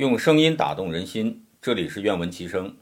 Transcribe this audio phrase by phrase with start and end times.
[0.00, 2.74] 用声音打动人心，这里是愿闻其声，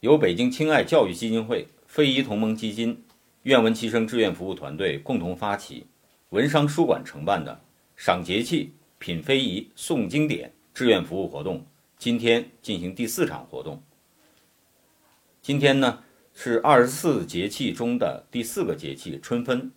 [0.00, 3.04] 由北京亲爱教育基金会、非遗同盟基金、
[3.44, 5.86] 愿闻其声志愿服务团队共同发起，
[6.30, 7.60] 文商书馆承办的
[7.94, 11.64] “赏节气、品非遗、诵经典”志愿服务活动，
[11.96, 13.80] 今天进行第四场活动。
[15.40, 16.02] 今天呢
[16.34, 19.70] 是二十四节气中的第四个节气春分，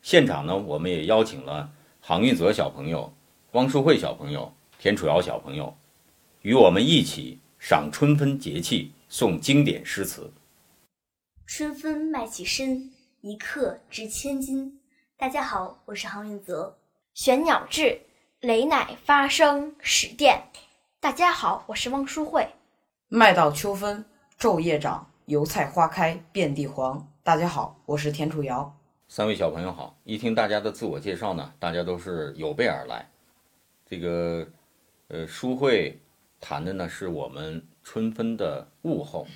[0.00, 3.14] 现场呢我们也邀请了杭运泽小朋友、
[3.52, 5.76] 汪淑慧小朋友、田楚瑶小朋友。
[6.46, 10.32] 与我们一起赏春分节气，诵经典诗词。
[11.44, 14.80] 春分麦起身，一刻值千金。
[15.16, 16.78] 大家好，我是杭运泽。
[17.14, 18.00] 玄鸟至，
[18.42, 20.40] 雷乃发声始电。
[21.00, 22.46] 大家好，我是汪淑慧。
[23.08, 24.04] 麦到秋分，
[24.38, 27.12] 昼夜长，油菜花开遍地黄。
[27.24, 28.72] 大家好，我是田楚瑶。
[29.08, 33.10] 三位小朋友好，一听大家的自我介绍呢，大家都是有备而来。
[33.84, 34.46] 这个，
[35.08, 36.00] 呃，淑慧。
[36.48, 39.26] 谈的呢是我们春分的物候，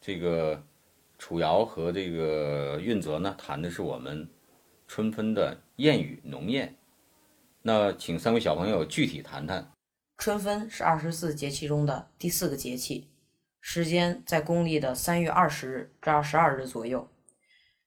[0.00, 0.60] 这个
[1.16, 4.28] 楚瑶和这个运泽呢谈的是我们
[4.88, 6.68] 春分的谚语农谚。
[7.62, 9.70] 那请三位小朋友具体谈谈。
[10.18, 13.08] 春分是二十四节气中的第四个节气，
[13.60, 17.08] 时间在公历的三月二十日至二十二日左右，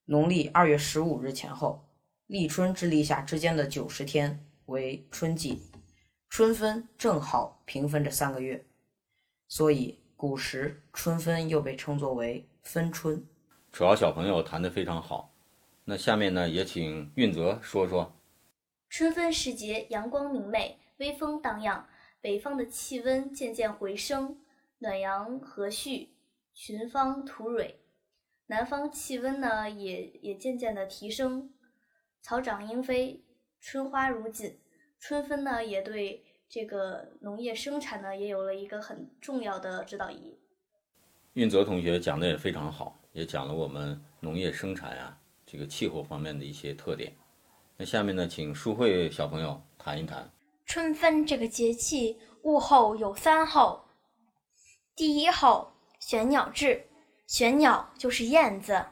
[0.06, 1.90] 农历二月十五日前后，
[2.26, 5.60] 立春至立夏之间的九十天为春季。
[6.38, 8.62] 春分正好平分这三个月，
[9.48, 13.26] 所以古时春分又被称作为分春。
[13.72, 15.34] 楚瑶小朋友谈得非常好，
[15.86, 18.14] 那下面呢也请运泽说说。
[18.90, 21.88] 春分时节，阳光明媚，微风荡漾，
[22.20, 24.38] 北方的气温渐渐回升，
[24.80, 26.10] 暖阳和煦，
[26.54, 27.78] 群芳吐蕊；
[28.48, 31.54] 南方气温呢也也渐渐的提升，
[32.22, 33.24] 草长莺飞，
[33.62, 34.60] 春花如锦。
[35.08, 40.40] 春分呢，也对这个农业生产呢，也有了一个很重要的指导意义。
[41.34, 45.16] 运泽同学讲的也非常好，也讲了我们农业生产啊，
[45.46, 47.16] 这个气候方面的一些特点。
[47.78, 50.28] 那下面呢，请淑慧小朋友谈一谈
[50.66, 53.86] 春分这个节气物候有三候。
[54.96, 56.84] 第一候，玄鸟至，
[57.28, 58.84] 玄鸟就是燕子。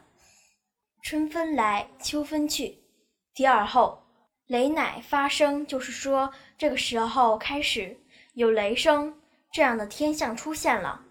[1.01, 2.83] 春分来，秋分去。
[3.33, 4.02] 第二候。
[4.53, 7.97] 雷乃发声，就是说这个时候开始
[8.35, 9.19] 有雷声
[9.51, 11.01] 这样的天象出现了。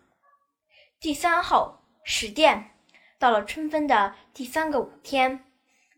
[1.01, 2.71] 第三候始电，
[3.19, 5.45] 到了春分的第三个五天，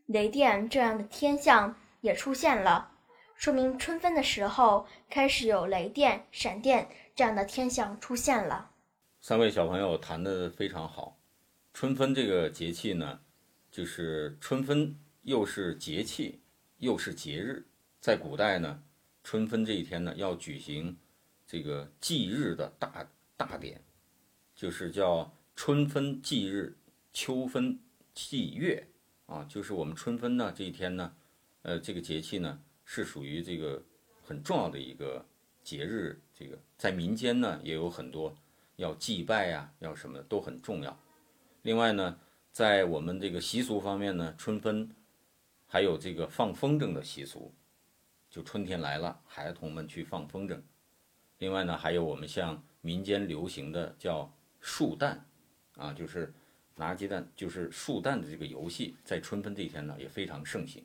[0.07, 2.93] 雷电这样的天象也出现了，
[3.37, 8.71] 说明春分的时候开始有雷电、闪电这样的天象出现了。
[9.21, 11.19] 三位小朋友谈的非常好，
[11.75, 13.21] 春分这个节气呢，
[13.71, 16.41] 就是春分又是节气。
[16.85, 17.65] 又是节日，
[17.99, 18.83] 在古代呢，
[19.23, 20.95] 春分这一天呢，要举行
[21.47, 23.09] 这个祭日的大
[23.39, 23.81] 大典，
[24.55, 26.77] 就是叫春分祭日，
[27.15, 27.81] 秋分
[28.13, 28.87] 祭月
[29.25, 31.11] 啊，就是我们春分呢这一天呢，
[31.63, 33.83] 呃，这个节气呢是属于这个
[34.23, 35.25] 很重要的一个
[35.63, 38.37] 节日，这个在民间呢也有很多
[38.77, 40.95] 要祭拜呀，要什么的都很重要。
[41.63, 42.21] 另外呢，
[42.53, 44.95] 在我们这个习俗方面呢，春分。
[45.75, 47.53] 还有这个放风筝的习俗，
[48.31, 50.63] 就春天来了，孩童们去放风筝。
[51.39, 55.27] 另外呢，还有我们像民间流行的叫树蛋，
[55.75, 56.33] 啊，就是
[56.77, 60.81] 拿鸡蛋，就是树蛋的这个游戏，在春分这一天呢也非常盛行。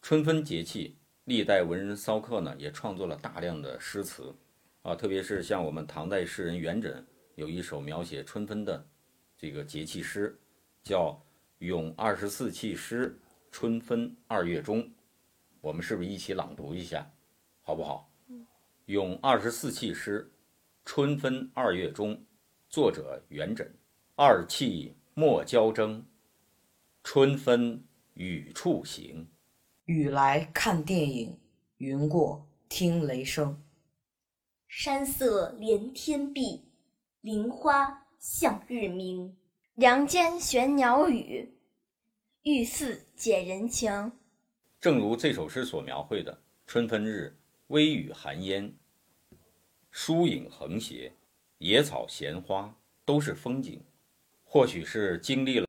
[0.00, 4.34] 春分节气，历代文人骚客呢也创作了大量的诗词，
[4.80, 8.82] 啊，特别是像我们唐代诗人元稹有一首描写春分的
[9.36, 10.34] 这个节气诗，
[10.82, 11.10] 叫
[11.58, 13.14] 《咏二十四气诗》。
[13.50, 14.90] 春分二月中，
[15.60, 17.10] 我们是不是一起朗读一下，
[17.62, 18.10] 好不好？
[18.86, 20.32] 咏二十四气诗，
[20.84, 22.24] 春分二月中，
[22.68, 23.68] 作者元稹。
[24.14, 26.06] 二气莫交争，
[27.02, 29.28] 春分雨处行。
[29.84, 31.38] 雨来看电影，
[31.78, 33.62] 云过听雷声。
[34.68, 36.62] 山色连天碧，
[37.20, 39.36] 林花向日明。
[39.74, 41.56] 梁间悬鸟语。
[42.44, 44.12] 遇事解人情，
[44.80, 48.72] 正如这首诗所描绘的，春分日，微雨寒烟，
[49.90, 51.12] 疏影横斜，
[51.58, 53.82] 野草闲花都是风景。
[54.42, 55.58] 或许是经历了